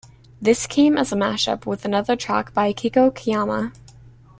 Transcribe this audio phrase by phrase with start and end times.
[0.41, 3.71] This came as a mashup with another track by Akiko Kiyama.